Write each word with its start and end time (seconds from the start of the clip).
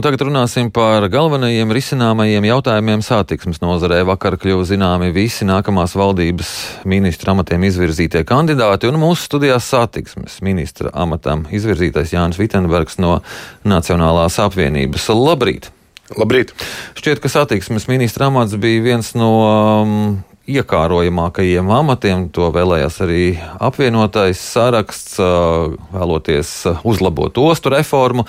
Tagad 0.00 0.22
runāsim 0.24 0.70
par 0.72 1.04
galvenajiem 1.12 1.72
risināmajiem 1.76 2.46
jautājumiem 2.48 3.02
satiksmes 3.04 3.58
nozarē. 3.60 3.98
Vakar 4.08 4.38
kļuva 4.40 4.64
zināmi 4.64 5.10
visi 5.12 5.44
nākamās 5.44 5.92
valdības 5.98 6.52
ministra 6.88 7.34
amatiem 7.34 7.66
izvirzītie 7.68 8.22
kandidāti, 8.24 8.88
un 8.88 8.96
mūsu 9.02 9.26
studijās 9.28 9.68
satiksmes 9.68 10.38
ministra 10.46 10.88
amatam 10.96 11.42
izvirzītais 11.52 12.14
Jānis 12.14 12.40
Vitenbergs 12.40 12.96
no 13.02 13.18
Nacionālās 13.68 14.38
apvienības. 14.40 15.10
Labrīt! 15.12 15.68
Labrīt! 16.16 16.54
Šķiet, 16.96 17.20
ka 17.20 17.28
satiksmes 17.28 17.84
ministra 17.90 18.30
amats 18.32 18.56
bija 18.56 18.86
viens 18.86 19.12
no 19.18 19.30
um, 19.44 19.94
iekārojamākajiem 20.48 21.70
amatiem. 21.76 22.24
To 22.34 22.48
vēlējās 22.54 22.96
arī 23.04 23.24
apvienotais 23.60 24.40
saraksts, 24.40 25.20
vēloties 25.92 26.56
uzlabot 26.88 27.36
ostu 27.44 27.76
reformu. 27.76 28.24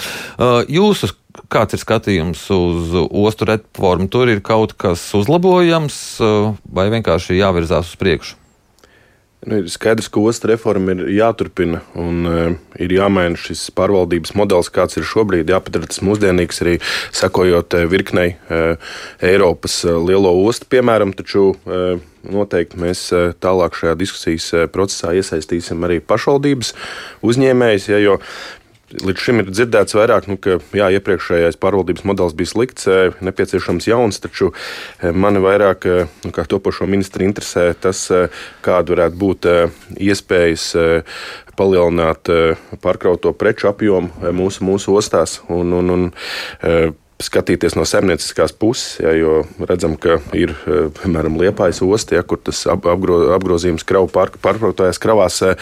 Jūsu 0.68 1.14
Kāds 1.52 1.78
ir 1.78 1.82
skatījums 1.82 2.44
uz 2.56 2.92
ostu 3.08 3.48
reformu? 3.48 4.10
Tur 4.12 4.32
ir 4.32 4.44
kaut 4.44 4.76
kas 4.80 5.04
uzlabojams 5.16 5.96
vai 6.68 6.90
vienkārši 6.92 7.40
jāvirzās 7.40 7.94
uz 7.94 8.00
priekšu? 8.00 8.42
Nu, 9.42 9.58
ir 9.58 9.70
skaidrs, 9.74 10.06
ka 10.14 10.22
ostas 10.22 10.52
reforma 10.52 10.94
ir 10.94 11.08
jāturpina 11.16 11.80
un 11.98 12.28
uh, 12.30 12.52
ir 12.78 12.92
jāmaina 12.94 13.40
šis 13.42 13.64
pārvaldības 13.74 14.36
modelis, 14.38 14.70
kāds 14.70 15.00
ir 15.02 15.08
šobrīd. 15.10 15.50
Jāpadara 15.50 15.90
tas 15.90 16.04
mūsdienīgs 16.06 16.62
arī 16.62 16.76
sekojot 17.18 17.74
uh, 17.74 17.88
virknei 17.90 18.36
uh, 18.36 18.94
Eiropas 19.26 19.80
lielo 19.82 20.36
ostu, 20.44 20.70
piemēram. 20.70 21.16
Taču 21.18 21.48
uh, 21.56 21.98
noteikti 22.22 22.78
mēs 22.86 23.08
tālāk 23.42 23.80
šajā 23.80 23.96
diskusijas 23.98 24.52
procesā 24.70 25.16
iesaistīsim 25.18 25.82
arī 25.90 25.98
pašvaldības 26.06 26.76
uzņēmējus. 27.26 27.88
Ja, 27.90 27.98
jo 27.98 28.20
Līdz 28.92 29.24
šim 29.24 29.40
ir 29.40 29.52
dzirdēts 29.52 29.96
vairāk, 29.96 30.28
nu, 30.28 30.36
ka 30.42 30.58
jā, 30.76 30.90
iepriekšējais 30.98 31.60
pārvaldības 31.62 32.04
modelis 32.08 32.36
bija 32.38 32.52
slikts, 32.52 32.88
e, 32.92 33.12
nepieciešams 33.24 33.88
jauns, 33.88 34.20
taču 34.24 34.50
e, 34.52 35.14
mani 35.16 35.40
vairāk, 35.44 35.88
e, 35.88 36.08
nu, 36.26 36.34
kā 36.36 36.44
topošo 36.50 36.88
ministru, 36.92 37.24
interesē 37.28 37.72
tas, 37.80 38.04
kāda 38.66 38.96
varētu 38.96 39.20
būt 39.22 39.48
iespējas 40.02 40.66
palielināt 41.58 42.32
pārkrauto 42.84 43.32
preču 43.38 43.70
apjomu 43.72 44.34
mūsu, 44.36 44.66
mūsu 44.68 44.96
ostās. 45.00 45.40
Un, 45.52 45.72
un, 45.78 45.94
un, 45.96 46.06
skatīties 47.24 47.76
no 47.78 47.86
saimnieciskās 47.88 48.54
puses, 48.58 48.98
ja, 49.02 49.14
jo 49.16 49.42
redzam, 49.68 49.96
ka 50.00 50.20
ir 50.38 50.54
eh, 50.54 50.88
piemēram 51.00 51.38
Liepājas 51.40 51.82
osta, 51.86 52.18
ja, 52.18 52.24
kur 52.28 52.42
tas 52.42 52.64
apgro, 52.70 53.20
apgrozījums 53.36 53.86
kravu 53.88 54.10
pār, 54.12 54.34
pārkrautājas 54.44 55.02
kravās 55.02 55.42
eh, 55.46 55.56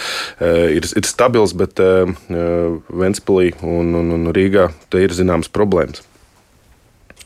ir, 0.75 0.87
ir 0.87 1.07
stabils, 1.07 1.55
bet 1.57 1.81
eh, 1.83 2.09
Ventspilī 2.89 3.53
un, 3.63 3.93
un, 4.02 4.13
un 4.17 4.31
Rīgā 4.35 4.69
te 4.89 5.03
ir 5.03 5.15
zināmas 5.15 5.52
problēmas. 5.52 6.05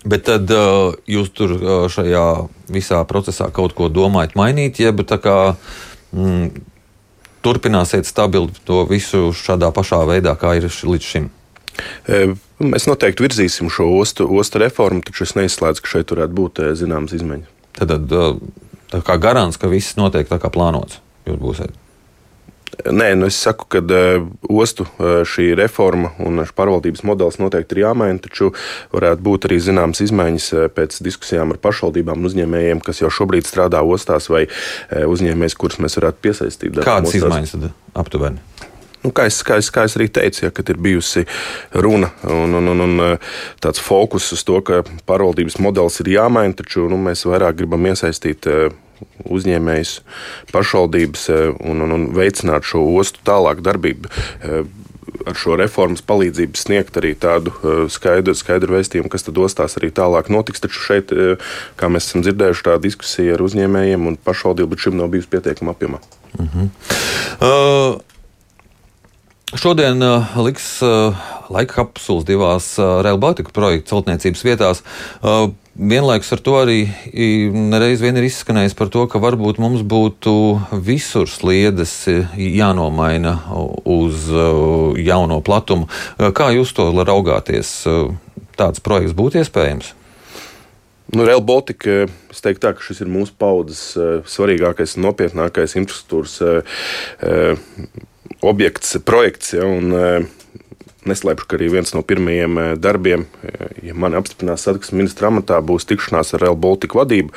Bet 0.04 0.26
tad 0.28 0.50
jūs 1.08 1.30
tur 1.31 1.54
šajā 1.88 2.23
visā 2.76 2.98
procesā 3.08 3.48
kaut 3.56 3.72
ko 3.78 3.88
domājat 3.88 4.34
mainīt, 4.36 4.81
jeb 4.84 5.00
tā 5.08 5.16
kā 5.23 5.36
mm, 6.11 6.50
turpināsiet 7.44 8.08
stabilu 8.09 8.52
to 8.67 8.81
visu 8.89 9.30
šādā 9.31 9.72
pašā 9.72 10.02
veidā, 10.09 10.36
kā 10.39 10.58
ir 10.59 10.67
līdz 10.67 11.08
šim? 11.08 11.31
Mēs 12.64 12.88
noteikti 12.90 13.26
virzīsim 13.26 13.72
šo 13.74 13.90
ostu, 13.98 14.28
ostu 14.40 14.62
reformu, 14.62 15.04
taču 15.06 15.26
es 15.28 15.36
neizslēdzu, 15.40 15.84
ka 15.84 15.96
šeit 15.98 16.14
varētu 16.16 16.38
būt 16.38 16.66
zināmas 16.80 17.16
izmaiņas. 17.18 17.54
Tad, 17.80 18.12
tā 18.94 19.06
kā 19.06 19.16
garants, 19.22 19.58
ka 19.58 19.72
viss 19.72 19.98
notiek 20.00 20.30
tā 20.30 20.38
kā 20.42 20.52
plānots, 20.54 21.02
jūs 21.26 21.40
būsiet. 21.42 21.80
Nē, 22.90 23.12
nu 23.14 23.28
es 23.30 23.36
saku, 23.38 23.68
ka 23.70 23.82
ostu 24.50 24.88
šī 25.30 25.52
reforma 25.60 26.10
un 26.26 26.42
pārvaldības 26.58 27.04
modelis 27.06 27.38
noteikti 27.38 27.78
ir 27.78 27.84
jāmaina, 27.84 28.18
taču 28.24 28.50
varētu 28.94 29.22
būt 29.28 29.46
arī 29.46 29.60
zināmas 29.62 30.02
izmaiņas 30.02 30.48
pēc 30.74 30.98
diskusijām 31.06 31.54
ar 31.54 31.62
pašvaldībām 31.62 32.18
un 32.18 32.32
uzņēmējiem, 32.32 32.82
kas 32.82 33.04
jau 33.04 33.12
šobrīd 33.14 33.46
strādā 33.46 33.84
ostās, 33.86 34.26
vai 34.34 34.48
uzņēmējs, 34.90 35.58
kurus 35.62 35.78
mēs 35.86 36.00
varētu 36.02 36.26
piesaistīt. 36.26 36.82
Kādas 36.82 37.14
izmaiņas 37.20 37.54
tad 37.54 37.70
aptuveni? 37.94 38.42
Nu, 39.03 39.11
kā, 39.11 39.25
es, 39.27 39.41
kā, 39.43 39.58
es, 39.59 39.67
kā 39.73 39.83
es 39.83 39.97
arī 39.97 40.08
teicu, 40.15 40.45
ja, 40.45 40.52
kad 40.55 40.69
ir 40.71 40.80
bijusi 40.80 41.25
runa 41.83 42.14
un, 42.23 42.55
un, 42.55 42.69
un, 42.71 42.83
un 42.86 43.02
eh, 43.03 43.33
tāds 43.64 43.81
fokus 43.83 44.30
uz 44.36 44.45
to, 44.47 44.61
ka 44.64 44.80
pārvaldības 45.09 45.59
modelis 45.64 45.99
ir 45.99 46.14
jāmaina, 46.15 46.55
taču 46.55 46.87
nu, 46.91 46.99
mēs 47.09 47.25
vairāk 47.27 47.59
gribam 47.59 47.83
iesaistīt 47.91 48.47
eh, 48.47 48.69
uzņēmējus, 49.27 49.97
pašvaldības 50.53 51.25
eh, 51.36 51.49
un, 51.52 51.83
un, 51.83 51.97
un 51.97 52.05
veicināt 52.15 52.64
šo 52.69 52.86
ostu 52.93 53.19
tālāk 53.27 53.59
darbību 53.65 54.08
ar 55.30 55.37
šo 55.37 55.58
reformas 55.59 56.02
palīdzību 56.08 56.58
sniegt 56.58 56.95
arī 56.99 57.11
tādu 57.20 57.52
skaidru, 57.91 58.33
skaidru 58.35 58.77
vēstījumu, 58.77 59.11
kas 59.11 59.27
tad 59.27 59.37
ostās 59.39 59.77
arī 59.80 59.91
tālāk 59.93 60.31
notiks. 60.33 60.64
Taču 60.64 60.81
šeit, 60.83 61.14
kā 61.80 61.89
mēs 61.91 62.09
esam 62.09 62.23
dzirdējuši, 62.25 62.65
tā 62.65 62.80
diskusija 62.81 63.35
ar 63.37 63.43
uzņēmējiem 63.45 64.09
un 64.09 64.17
pašvaldību 64.25 64.73
līdz 64.73 64.87
šim 64.87 64.97
nav 64.99 65.11
bijusi 65.14 65.30
pietiekama 65.35 65.75
apjomā. 65.75 66.02
Uh 66.33 66.55
-huh. 66.55 66.67
uh, 67.45 68.02
Šodien 69.53 70.02
uh, 70.02 70.33
liks 70.41 70.65
uh, 70.81 71.14
laika 71.53 71.83
kapsulas 71.83 72.25
divās 72.25 72.71
uh, 72.81 73.03
Rail 73.05 73.19
Baltica 73.21 73.53
projekta 73.53 73.93
celtniecības 73.93 74.41
vietās. 74.47 74.81
Vienlaikus 75.73 76.33
ar 76.33 76.41
to 76.45 76.55
arī 76.58 76.77
nereiz 77.53 78.02
vien 78.02 78.17
ir 78.17 78.25
izskanējis 78.25 78.75
par 78.77 78.89
to, 78.93 79.05
ka 79.09 79.21
varbūt 79.21 79.58
mums 79.61 79.81
būtu 79.86 80.33
visur 80.86 81.30
sliedes 81.30 81.93
jānomaina 82.37 83.33
uz 83.89 84.27
jauno 85.02 85.39
platumu. 85.41 85.89
Kā 86.17 86.52
jūs 86.53 86.75
to 86.77 86.91
raugāties? 86.93 87.73
Tāds 88.53 88.85
projekts 88.85 89.17
būtu 89.17 89.41
iespējams? 89.41 89.93
Nu, 91.14 91.25
Rail 91.25 91.41
Baltica, 91.45 92.05
es 92.33 92.41
teiktu, 92.45 92.67
tā, 92.67 92.75
ka 92.77 92.85
šis 92.85 93.02
ir 93.05 93.09
mūsu 93.09 93.33
paudzes 93.37 93.81
svarīgākais 94.30 94.97
un 94.97 95.09
nopietnākais 95.09 95.77
infrastruktūras 95.81 96.37
objekts, 98.43 98.98
projekts. 99.05 99.54
Ja, 99.58 99.65
un, 99.65 99.93
Neslēpšu, 101.03 101.47
ka 101.49 101.58
arī 101.58 101.67
viens 101.73 101.91
no 101.91 101.99
pirmajiem 102.05 102.59
eh, 102.59 102.67
darbiem, 102.80 103.25
eh, 103.43 103.71
ja 103.89 103.95
mani 103.97 104.15
apstiprinās 104.15 104.64
satiksmes 104.64 104.95
ministra 105.02 105.27
amatā, 105.27 105.58
būs 105.59 105.87
tikšanās 105.89 106.31
ar 106.36 106.43
Real 106.45 106.55
Baltica 106.55 107.02
vadību. 107.02 107.33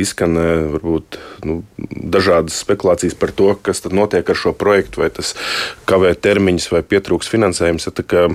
Izskan 0.00 0.38
eh, 0.40 0.52
varbūt 0.72 1.18
nu, 1.44 1.58
dažādas 1.92 2.56
spekulācijas 2.64 3.16
par 3.20 3.34
to, 3.36 3.50
kas 3.60 3.84
tad 3.84 3.92
notiek 3.96 4.24
ar 4.24 4.38
šo 4.38 4.54
projektu, 4.56 5.02
vai 5.04 5.10
tas 5.12 5.34
kavē 5.88 6.14
termiņus, 6.16 6.70
vai 6.72 6.80
pietrūks 6.86 7.28
finansējums. 7.32 7.88
Ja, 8.12 8.26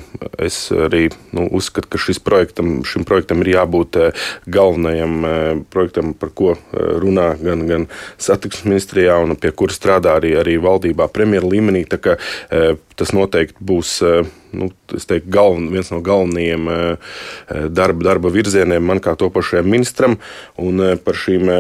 es 0.42 0.58
arī 0.74 1.08
nu, 1.36 1.48
uzskatu, 1.58 1.90
ka 1.92 2.14
projektam, 2.26 2.82
šim 2.88 3.06
projektam 3.06 3.42
ir 3.44 3.52
jābūt 3.56 3.98
galvenajam 4.50 5.66
projektam, 5.74 6.14
par 6.18 6.32
ko 6.34 6.56
runā 6.74 7.30
gan, 7.42 7.66
gan 7.70 7.86
satiksmes 8.22 8.66
ministrijā, 8.70 9.18
un 9.22 9.38
pie 9.38 9.52
kura 9.54 9.76
strādā 9.76 10.18
arī, 10.18 10.34
arī 10.40 10.58
valdībā, 10.62 11.10
premjeras 11.14 11.52
līmenī. 11.52 11.86
Tā, 11.90 12.02
ka, 12.02 12.18
tas 12.98 13.14
noteikti 13.14 13.62
būs 13.62 14.00
nu, 14.58 14.70
teiktu, 14.90 15.30
galven, 15.32 15.70
viens 15.72 15.90
no 15.94 16.00
galvenajiem 16.04 16.70
eh, 16.72 17.12
eh, 17.48 17.68
darba, 17.70 18.10
darba 18.10 18.32
virzieniem 18.34 18.84
man 18.84 19.02
kā 19.04 19.16
topošajam 19.20 19.70
ministram. 19.70 20.18
Un 20.62 20.82
eh, 20.84 20.96
par 21.02 21.18
šīm 21.18 21.52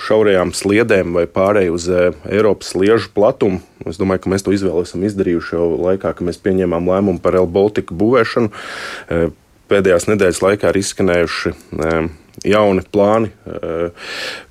šaurajām 0.00 0.54
sliedēm 0.56 1.16
vai 1.18 1.26
pārēju 1.30 1.76
uz 1.76 1.88
Eiropas 1.90 2.72
sliežu 2.74 3.10
platumu. 3.14 3.60
Es 3.88 4.00
domāju, 4.00 4.24
ka 4.24 4.32
mēs 4.32 4.44
to 4.46 4.54
izvēli 4.54 4.86
esam 4.86 5.04
izdarījuši 5.08 5.54
jau 5.56 5.68
laikā, 5.80 6.14
kad 6.14 6.26
mēs 6.26 6.40
pieņēmām 6.44 6.88
lēmumu 6.90 7.22
par 7.24 7.38
Baltica 7.50 7.96
būvēšanu. 7.96 8.50
Pēdējās 9.70 10.08
nedēļas 10.10 10.42
laikā 10.42 10.72
ir 10.72 10.80
izskanējuši 10.80 11.52
jauni 12.50 12.84
plāni, 12.92 13.30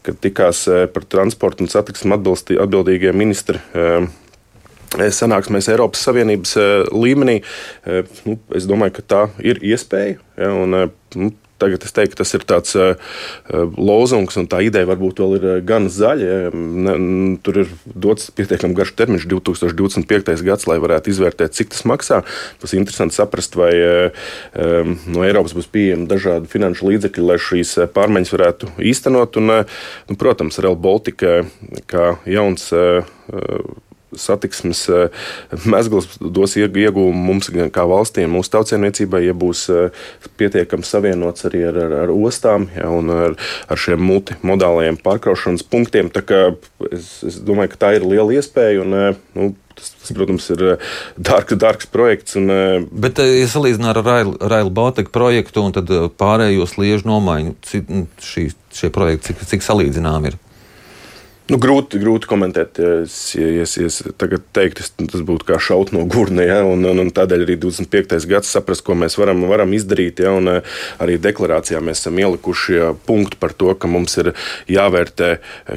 kad 0.06 0.22
tikās 0.24 0.64
par 0.94 1.06
transportu 1.12 1.66
un 1.66 1.72
satiksmu 1.72 2.18
atbildīgie 2.18 3.14
ministri 3.14 3.62
sanāksmēs 4.96 5.70
Eiropas 5.74 6.02
Savienības 6.08 6.56
līmenī. 6.94 7.40
Nu, 8.26 8.40
es 8.58 8.66
domāju, 8.70 8.98
ka 9.00 9.06
tā 9.06 9.22
ir 9.46 9.62
iespēja. 9.66 10.18
Ja, 10.40 10.54
un, 10.56 10.76
nu, 11.16 11.32
Tagad 11.60 11.84
es 11.84 11.92
teiktu, 11.92 12.16
tas 12.22 12.32
ir 12.38 12.44
tāds 12.48 12.72
uh, 12.80 12.96
lozungs, 13.76 14.38
un 14.40 14.48
tā 14.48 14.62
ideja 14.64 14.88
varbūt 14.88 15.20
vēl 15.20 15.34
ir 15.36 15.48
gan 15.68 15.90
zaļa. 15.92 16.54
Ne, 16.56 16.94
tur 17.44 17.60
ir 17.66 17.74
dots 17.84 18.30
pietiekami 18.36 18.78
garš 18.78 18.94
termiņš, 19.02 19.26
2025. 19.28 20.32
gads, 20.48 20.70
lai 20.72 20.78
varētu 20.80 21.12
izvērtēt, 21.12 21.58
cik 21.58 21.74
tas 21.76 21.84
maksā. 21.90 22.22
Ir 22.64 22.78
interesanti 22.80 23.18
saprast, 23.18 23.60
vai 23.60 23.74
um, 23.76 24.96
no 25.12 25.28
Eiropas 25.28 25.58
būs 25.58 25.68
pieejami 25.74 26.08
dažādi 26.08 26.48
finanšu 26.52 26.94
līdzekļi, 26.94 27.28
lai 27.28 27.40
šīs 27.44 27.76
pārmaiņas 27.96 28.34
varētu 28.38 28.72
īstenot. 28.94 29.42
Un, 29.44 29.52
nu, 29.60 30.20
protams, 30.22 30.62
Real 30.64 30.80
Baltica 30.80 31.42
kā 31.92 32.14
jauns. 32.30 32.72
Uh, 32.72 33.04
satiksmes 34.18 34.84
eh, 34.90 35.28
mezgls 35.70 36.18
dos 36.20 36.56
iegūmu 36.58 37.14
mums, 37.14 37.52
kā 37.74 37.86
valstīm, 37.90 38.32
mūsu 38.34 38.54
tautsēmniecībai, 38.56 39.24
ja 39.28 39.36
būs 39.38 39.66
eh, 39.74 40.04
pietiekami 40.40 40.88
savienots 40.88 41.48
arī 41.50 41.66
ar, 41.70 41.80
ar, 41.86 41.96
ar 42.06 42.14
ostām 42.16 42.70
ja, 42.76 42.90
un 42.94 43.14
ar, 43.14 43.38
ar 43.70 43.82
šiem 43.82 44.02
multimodālajiem 44.10 45.00
pārkraušanas 45.06 45.66
punktiem. 45.70 46.12
Es, 46.90 47.10
es 47.26 47.42
domāju, 47.46 47.74
ka 47.74 47.84
tā 47.86 47.96
ir 47.98 48.08
liela 48.08 48.40
iespēja. 48.40 48.86
Un, 48.86 49.02
eh, 49.02 49.26
nu, 49.38 49.56
Tas, 49.80 49.94
tas, 49.96 50.10
protams, 50.12 50.44
ir 50.52 50.62
dārgs, 51.24 51.56
dārgs 51.56 51.88
projekts. 51.88 52.36
Un, 52.36 52.52
Bet, 53.00 53.22
ja 53.24 53.46
salīdzinām 53.48 53.94
ar 53.94 54.00
Rail, 54.52 54.72
Baltica 54.76 55.08
projektu 55.16 55.64
un 55.64 55.72
pārējo 56.20 56.68
sliežu 56.68 57.08
nomaiņu, 57.08 57.54
cik 57.64 57.94
šī, 58.20 58.44
šie 58.76 58.90
projekti, 58.92 59.30
cik, 59.30 59.46
cik 59.54 59.64
salīdzināmi 59.64 60.34
ir? 60.34 60.36
Nu, 61.50 61.58
grūti, 61.58 61.98
grūti 62.02 62.30
komentēt. 62.30 62.78
Es, 63.04 63.16
ja 63.34 63.64
es, 63.64 63.74
es 63.82 64.00
tagad 64.22 64.44
teiktu, 64.54 64.86
tas 65.10 65.24
būtu 65.26 65.48
kā 65.48 65.58
šaut 65.62 65.90
no 65.96 66.04
gurna. 66.10 66.46
Ja, 66.46 66.60
un, 66.68 66.86
un, 66.86 67.02
un 67.02 67.10
tādēļ 67.16 67.46
arī 67.46 67.56
25. 67.64 68.28
gads 68.30 68.52
saprast, 68.54 68.86
ko 68.86 68.94
mēs 68.98 69.18
varam, 69.18 69.42
varam 69.50 69.74
izdarīt. 69.74 70.22
Ja, 70.22 70.36
un, 70.38 70.52
arī 71.02 71.18
deklarācijā 71.22 71.82
mēs 71.82 72.04
esam 72.04 72.22
ielikuši 72.22 72.78
ja, 72.78 72.92
punktu 73.10 73.42
par 73.42 73.58
to, 73.58 73.74
ka 73.74 73.90
mums 73.90 74.20
ir 74.22 74.34
jāvērtē, 74.70 75.32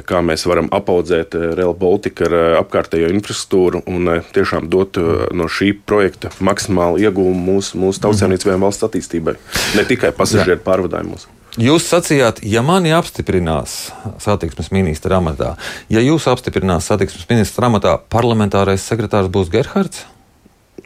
kā 0.09 0.21
mēs 0.25 0.45
varam 0.49 0.69
apaudzēt 0.73 1.37
Real 1.57 1.73
Baltica 1.77 2.29
ar 2.29 2.39
apkārtējo 2.61 3.09
infrastruktūru 3.13 3.83
un 3.89 4.17
tiešām 4.33 4.69
dot 4.71 4.97
no 5.33 5.49
šī 5.49 5.73
projekta 5.85 6.31
maksimālu 6.43 7.01
iegūmu 7.03 7.45
mūsu, 7.49 7.81
mūsu 7.81 8.05
tautsēmniecībai 8.05 8.59
un 8.59 8.67
valsts 8.67 8.85
attīstībai. 8.87 9.39
Ne 9.77 9.87
tikai 9.89 10.13
pasažieru 10.15 10.61
pārvadājumos. 10.65 11.27
Jūs 11.61 11.85
sacījāt, 11.85 12.39
ja 12.49 12.63
mani 12.65 12.89
apstiprinās 12.97 13.91
satiksmes 14.23 14.71
ministra 14.73 15.19
amatā, 15.21 15.51
ja 15.93 16.01
jūs 16.01 16.25
apstiprinās 16.31 16.87
satiksmes 16.89 17.27
ministra 17.29 17.69
amatā, 17.69 17.99
parlamentārais 18.09 18.81
sekretārs 18.81 19.29
būs 19.29 19.51
Gerhards? 19.53 20.07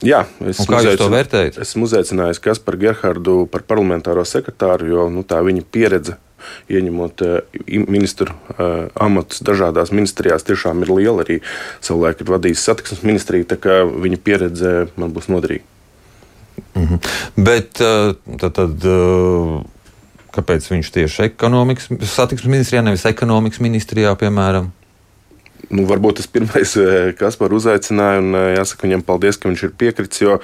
Jā, 0.03 0.25
es 0.43 0.59
kā 0.67 0.81
jūs 0.83 0.99
to 0.99 1.07
vērtējat? 1.09 1.61
Esmu 1.63 1.87
uzaicinājis 1.87 2.41
Kasparu 2.43 2.81
Gerhardu 2.81 3.35
par 3.49 3.63
parlamentāro 3.69 4.25
sekretāru, 4.27 4.89
jo 4.91 5.05
nu, 5.13 5.23
tā 5.23 5.39
viņa 5.45 5.63
pieredze 5.71 6.17
ieņemot 6.67 7.23
uh, 7.23 7.63
ministru 7.87 8.35
uh, 8.35 8.91
amatus 8.99 9.39
dažādās 9.47 9.93
ministrijās, 9.95 10.45
tiešām 10.45 10.83
ir 10.83 10.91
liela. 10.91 11.23
Arī 11.23 11.39
savulaik 11.79 12.21
ir 12.21 12.33
vadījis 12.35 12.67
satiksmes 12.67 13.07
ministriju, 13.07 13.47
tā 13.47 13.55
kā 13.63 13.79
viņa 13.87 14.19
pieredze 14.19 14.75
man 14.99 15.15
būs 15.15 15.31
noderīga. 15.31 15.63
Mm 16.75 16.85
-hmm. 16.91 17.09
Bet 17.39 17.81
uh, 17.81 18.13
tad. 18.35 18.59
tad 18.59 18.91
Kāpēc 20.35 20.65
viņš 20.69 20.89
tieši 20.93 21.23
ekonomikas, 21.29 21.87
satiksmes 22.11 22.51
ministrijā, 22.51 22.83
nevis 22.85 23.05
ekonomikas 23.07 23.61
ministrijā, 23.63 24.11
piemēram? 24.19 24.71
Nu, 25.67 25.83
varbūt 25.87 26.21
tas 26.21 26.29
pirmais, 26.31 26.75
eh, 26.79 27.11
kas 27.17 27.35
par 27.39 27.51
uzaicināja, 27.55 28.21
un 28.21 28.35
eh, 28.37 28.47
jāsaka 28.55 28.87
viņam 28.87 29.03
paldies, 29.07 29.39
ka 29.39 29.49
viņš 29.49 29.63
ir 29.67 29.75
piekritis, 29.79 30.21
jo 30.23 30.37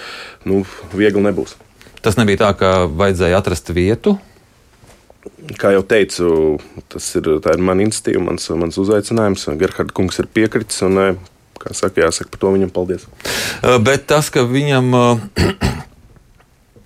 nu, 0.49 0.63
viegli 0.91 1.23
nebūs. 1.23 1.55
Tas 2.03 2.17
nebija 2.19 2.41
tā, 2.41 2.51
ka 2.59 2.71
vajadzēja 2.91 3.39
atrast 3.39 3.71
vietu. 3.75 4.17
Kā 5.59 5.71
jau 5.71 5.83
teicu, 5.87 6.31
tas 6.91 7.05
ir, 7.15 7.29
ir 7.39 7.63
mana 7.63 7.85
iniciatīva, 7.85 8.25
mans, 8.25 8.49
mans 8.59 8.79
uzaicinājums. 8.81 9.45
Gerhards 9.59 9.95
Kungs 9.95 10.19
ir 10.19 10.27
piekritis, 10.27 10.81
un, 10.83 10.99
eh, 10.99 11.21
kā 11.61 11.71
saka, 11.71 12.03
jāsaka 12.03 12.33
par 12.33 12.43
to 12.43 12.55
viņam 12.57 12.73
paldies. 12.75 13.07
Bet 13.85 14.07
tas, 14.11 14.27
ka 14.33 14.43
viņam 14.43 14.91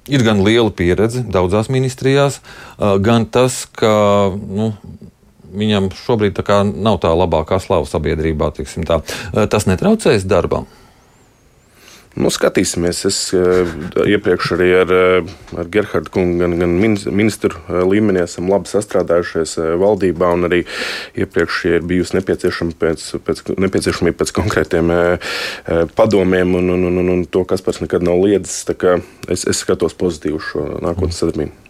ir 0.07 0.23
gan 0.25 0.41
liela 0.45 0.71
pieredze 0.73 1.23
daudzās 1.23 1.69
ministrijās, 1.73 2.41
gan 2.77 3.27
tas, 3.31 3.65
ka 3.77 3.91
nu, 4.33 4.71
viņam 5.57 5.91
šobrīd 5.95 6.37
tā 6.39 6.61
nav 6.67 6.99
tā 7.03 7.13
labākā 7.15 7.59
slava 7.63 7.87
sabiedrībā. 7.89 8.51
Tā. 8.87 9.01
Tas 9.51 9.67
netraucēs 9.69 10.27
darbam. 10.27 10.67
Nu, 12.17 12.31
skatīsimies. 12.33 13.03
Es 13.05 13.17
uh, 13.37 13.69
iepriekš 14.09 14.53
arī 14.55 14.69
ar, 14.79 14.93
uh, 14.93 15.33
ar 15.61 15.69
Gerhardu 15.73 16.13
kungu, 16.13 16.39
gan, 16.41 16.55
gan 16.57 16.73
ministru 16.79 17.53
uh, 17.59 17.83
līmenī 17.85 18.23
esam 18.23 18.49
labi 18.49 18.71
sastrādājušies 18.71 19.57
valdībā, 19.81 20.31
un 20.33 20.47
arī 20.49 20.63
iepriekš 21.19 21.59
ir 21.69 21.85
bijusi 21.87 22.17
nepieciešama 22.17 22.73
pēc, 22.81 23.05
pēc, 23.27 23.43
nepieciešamība 23.67 24.17
pēc 24.23 24.33
konkrētiem 24.39 24.91
padomiem, 25.97 26.57
un, 26.57 26.73
un, 26.73 26.89
un, 26.89 27.13
un 27.13 27.23
to, 27.29 27.45
kas 27.47 27.61
pats 27.65 27.83
nekad 27.83 28.05
nav 28.05 28.19
liedzis. 28.25 28.65
Es, 29.29 29.45
es 29.45 29.61
skatos 29.61 29.95
pozitīvi 29.97 30.39
uz 30.39 30.51
šo 30.51 30.67
nākotnes 30.83 31.21
sadarbību. 31.21 31.63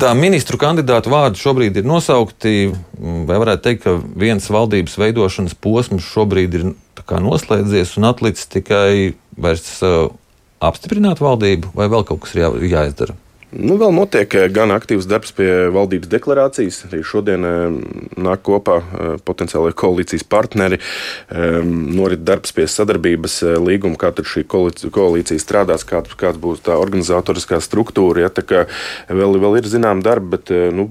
Tā 0.00 0.10
ministru 0.16 0.58
kandidātu 0.60 1.10
vārdi 1.12 1.40
šobrīd 1.40 1.76
ir 1.76 1.86
nosaukti. 1.86 2.70
Vai 3.28 3.36
varētu 3.42 3.64
teikt, 3.66 3.84
ka 3.84 3.98
viens 4.18 4.46
valdības 4.50 4.96
veidošanas 5.00 5.56
posms 5.60 6.06
šobrīd 6.14 6.56
ir 6.56 6.66
noslēdzies 7.06 7.96
un 8.00 8.08
atlicis 8.08 8.48
tikai 8.50 9.14
vairs 9.36 9.68
uh, 9.84 10.08
apstiprināt 10.64 11.22
valdību, 11.22 11.74
vai 11.76 11.90
vēl 11.92 12.04
kaut 12.08 12.24
kas 12.24 12.36
ir 12.36 12.44
jā, 12.44 12.50
jāizdara? 12.76 13.16
Nu, 13.54 13.76
vēl 13.78 13.92
notiek 13.94 14.32
eh, 14.34 14.48
gan 14.50 14.72
aktīvs 14.74 15.06
darbs 15.06 15.30
pie 15.36 15.68
valdības 15.72 16.10
deklarācijas. 16.10 16.80
Arī 16.88 17.02
šodien 17.06 17.46
eh, 17.46 17.76
nāk 18.18 18.42
kopā 18.46 18.80
eh, 18.82 19.12
potenciālai 19.22 19.70
koalīcijas 19.76 20.26
partneri. 20.26 20.80
Norit 21.30 22.24
darbs 22.26 22.52
pie 22.56 22.66
sadarbības 22.70 23.38
līguma, 23.62 23.96
kā 24.00 24.10
šī 24.16 24.42
koalīcija 24.48 25.40
strādās, 25.40 25.86
kāds, 25.86 26.16
kāds 26.18 26.40
būs 26.42 26.64
tā 26.66 26.76
organizatoriskā 26.80 27.60
struktūra. 27.62 28.26
Ja, 28.26 28.32
tā 28.34 28.44
kā 28.46 28.64
vēl, 29.08 29.38
vēl 29.42 29.60
ir 29.60 29.70
zinām 29.70 30.02
darbi, 30.04 30.36
bet 30.36 30.52
nu, 30.74 30.88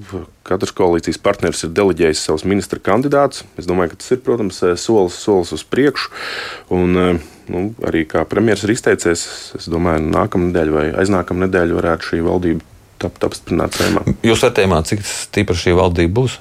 katrs 0.48 0.74
koalīcijas 0.76 1.22
partneris 1.22 1.66
ir 1.68 1.76
deleģējis 1.76 2.26
savus 2.30 2.48
ministra 2.48 2.82
kandidātus. 2.84 3.44
Es 3.60 3.70
domāju, 3.70 3.94
ka 3.94 4.02
tas 4.02 4.16
ir, 4.16 4.24
protams, 4.26 4.62
solis, 4.82 5.20
solis 5.22 5.54
uz 5.56 5.66
priekšu. 5.68 6.14
Un, 6.76 7.20
nu, 7.52 7.68
arī 7.86 8.06
kā 8.10 8.24
premjerministrs 8.30 8.70
ir 8.70 8.76
izteicies, 8.76 9.28
es 9.60 9.70
domāju, 9.72 10.06
nākamā 10.14 10.50
nedēļa 10.50 10.76
vai 10.76 10.88
aiznākamā 11.04 11.46
nedēļa 11.46 11.78
varētu 11.80 12.12
šī 12.12 12.24
valdība 12.26 12.74
tapt 13.02 13.28
apstiprināta 13.28 13.84
saimā. 13.84 14.04
Jūs 14.26 14.44
vērtējumā, 14.46 14.82
cik 14.88 15.06
stipra 15.08 15.58
šī 15.60 15.76
valdība 15.78 16.22
būs? 16.22 16.40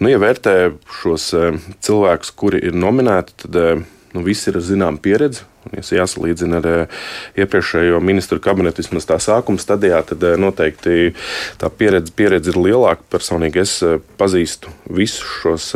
Nu, 0.00 0.08
ja 0.08 0.16
vērtē 0.20 0.54
šos 1.00 1.30
eh, 1.36 1.56
cilvēkus, 1.84 2.32
kuri 2.40 2.62
ir 2.70 2.76
nominēti, 2.76 3.36
tad 3.42 3.56
eh, 3.60 3.80
nu, 4.14 4.24
visi 4.24 4.48
ir 4.52 4.60
zināma 4.64 5.00
pieredze. 5.02 5.44
Ja 5.76 5.82
jāsalīdzina 5.84 6.56
ar 6.62 6.68
eh, 6.70 7.00
iepriekšējo 7.42 7.98
ministru 8.00 8.40
kabinetu, 8.40 8.80
vismaz 8.80 9.04
tā 9.08 9.18
sākuma 9.20 9.60
stadijā, 9.60 10.00
tad 10.08 10.24
noteikti 10.40 11.12
tā 11.60 11.68
pieredze, 11.68 12.14
pieredze 12.16 12.54
ir 12.54 12.60
lielāka. 12.64 13.04
Personīgi 13.12 13.60
es 13.60 13.76
pazīstu 14.20 14.72
visus 14.88 15.36
šos 15.42 15.68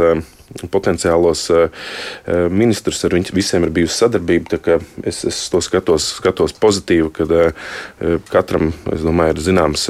potenciālos 0.70 1.44
eh, 1.50 1.68
eh, 2.26 2.46
ministrus. 2.50 3.02
Ar 3.04 3.16
viņiem 3.16 3.36
visiem 3.36 3.66
ir 3.66 3.72
bijusi 3.74 3.98
sadarbība. 4.02 4.78
Es, 5.04 5.22
es 5.28 5.40
to 5.52 5.60
skatos, 5.64 6.10
skatos 6.20 6.54
pozitīvi, 6.60 7.10
ka 7.14 7.28
eh, 7.38 8.18
katram 8.32 8.72
domāju, 8.84 9.36
ir 9.36 9.44
zināms, 9.48 9.88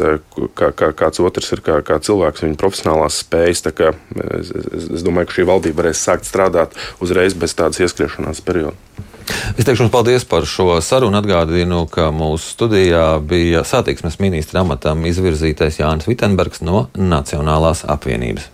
kā, 0.59 0.71
kā, 0.77 0.93
kāds 0.97 1.23
otrs 1.25 1.53
ir 1.57 1.65
kā, 1.65 1.81
kā 1.87 2.01
cilvēks, 2.03 2.47
viņa 2.47 2.61
profesionālās 2.61 3.23
spējas. 3.25 3.65
Es, 3.65 4.51
es, 4.51 4.89
es 4.99 5.07
domāju, 5.07 5.31
ka 5.31 5.39
šī 5.39 5.49
valdība 5.49 5.85
varēs 5.85 6.05
sākt 6.07 6.29
strādāt 6.29 6.77
uzreiz 7.05 7.37
bez 7.39 7.57
tādas 7.59 7.83
ieskriešanās 7.85 8.43
perioda. 8.45 8.77
Es 9.57 9.65
teikšu 9.65 9.87
jums 9.87 9.93
paldies 9.93 10.27
par 10.29 10.45
šo 10.49 10.77
sarunu. 10.85 11.17
Atgādinu, 11.21 11.85
ka 11.91 12.11
mūsu 12.13 12.53
studijā 12.53 13.07
bija 13.25 13.65
satiksmes 13.65 14.21
ministra 14.21 14.65
amatam 14.65 15.07
izvirzītais 15.09 15.81
Jānis 15.81 16.11
Vitsenbergs 16.11 16.65
no 16.67 16.89
Nacionālās 16.99 17.87
apvienības. 17.89 18.54